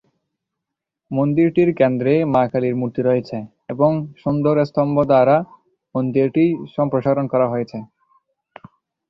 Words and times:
মন্দিরটির 1.11 1.69
কেন্দ্রে 1.79 2.13
মা 2.33 2.43
কালীর 2.51 2.75
মূর্তি 2.75 3.01
রয়েছে 3.01 3.37
এবং 3.69 3.91
সুন্দর 4.23 4.55
স্তম্ভ 4.65 4.97
দ্বারা 5.09 5.37
মন্দিরটি 5.95 6.45
সম্প্রসারণ 6.75 7.25
করা 7.33 7.47
হয়েছে। 7.49 7.77